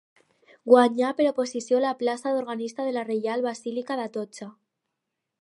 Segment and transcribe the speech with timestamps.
[0.69, 4.51] Guanyà per oposició la plaça d'organista de la Reial Basílica d'Atocha.